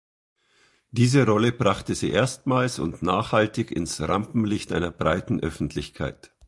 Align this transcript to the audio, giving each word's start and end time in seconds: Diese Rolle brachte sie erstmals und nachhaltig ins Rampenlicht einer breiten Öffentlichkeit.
Diese 0.89 1.27
Rolle 1.27 1.51
brachte 1.51 1.93
sie 1.93 2.09
erstmals 2.09 2.79
und 2.79 3.03
nachhaltig 3.03 3.69
ins 3.69 4.01
Rampenlicht 4.01 4.71
einer 4.71 4.89
breiten 4.89 5.39
Öffentlichkeit. 5.39 6.33